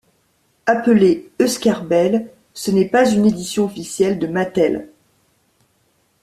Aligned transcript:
Appelé 0.65 1.29
Euskarbel, 1.39 2.31
ce 2.55 2.71
n'est 2.71 2.89
pas 2.89 3.07
une 3.07 3.23
édition 3.27 3.65
officielle 3.65 4.17
de 4.17 4.25
Mattel. 4.25 4.89